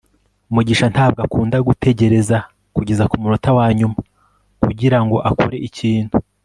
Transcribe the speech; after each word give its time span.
mugisha 0.53 0.85
ntabwo 0.93 1.19
akunda 1.27 1.57
gutegereza 1.67 2.37
kugeza 2.75 3.03
kumunota 3.11 3.49
wanyuma 3.57 3.97
kugirango 4.63 5.15
akore 5.29 5.57
ikintu 5.69 6.15